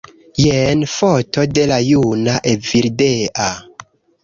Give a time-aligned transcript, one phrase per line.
[0.45, 3.49] Jen foto de la juna Evildea